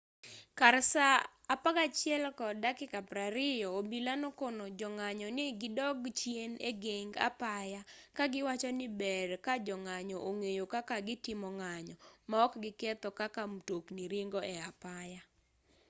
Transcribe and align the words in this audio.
kar 0.59 0.75
saa 0.93 1.17
11:20 1.53 3.65
obila 3.77 4.13
nokono 4.23 4.63
jong'anyo 4.79 5.27
ni 5.37 5.45
gidog 5.61 5.99
chien 6.19 6.51
egeng 6.69 7.11
apaya 7.27 7.81
kagiwacho 8.17 8.69
ni 8.79 8.87
ber 8.99 9.29
kajong'anyo 9.45 10.17
ong'eyo 10.29 10.63
kaka 10.73 10.97
gitimo 11.07 11.47
ng'anyo 11.57 11.95
maok 12.29 12.53
giketho 12.63 13.09
kaka 13.19 13.41
mtokni 13.53 14.03
ringo 14.13 14.39
e 14.53 14.55
apaya 14.69 15.21